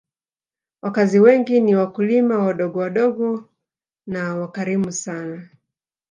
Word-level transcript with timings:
Wakazi 0.81 1.19
wengi 1.19 1.59
ni 1.59 1.75
wakulima 1.75 2.37
wadogowadogo 2.39 3.49
na 4.07 4.35
wakarimu 4.35 4.91
sana 4.91 5.49